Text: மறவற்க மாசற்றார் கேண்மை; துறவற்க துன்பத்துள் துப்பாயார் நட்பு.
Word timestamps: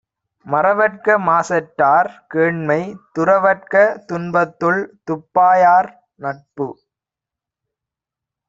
மறவற்க 0.45 1.17
மாசற்றார் 1.19 2.09
கேண்மை; 2.27 2.79
துறவற்க 3.13 3.73
துன்பத்துள் 4.09 4.81
துப்பாயார் 5.03 5.91
நட்பு. 6.19 6.67